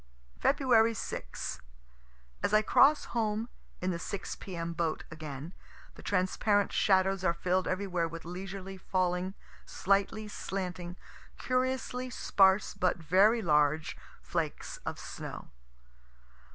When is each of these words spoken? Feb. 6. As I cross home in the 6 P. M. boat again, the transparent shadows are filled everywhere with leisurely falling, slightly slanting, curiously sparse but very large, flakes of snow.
Feb. 0.39 0.95
6. 0.97 1.61
As 2.41 2.53
I 2.55 2.63
cross 2.63 3.05
home 3.05 3.49
in 3.81 3.91
the 3.91 3.99
6 3.99 4.35
P. 4.37 4.55
M. 4.55 4.73
boat 4.73 5.03
again, 5.11 5.53
the 5.93 6.01
transparent 6.01 6.73
shadows 6.73 7.23
are 7.23 7.35
filled 7.35 7.67
everywhere 7.67 8.07
with 8.07 8.25
leisurely 8.25 8.77
falling, 8.77 9.35
slightly 9.63 10.27
slanting, 10.27 10.95
curiously 11.37 12.09
sparse 12.09 12.73
but 12.73 12.97
very 12.97 13.43
large, 13.43 13.95
flakes 14.23 14.77
of 14.87 14.97
snow. 14.97 15.49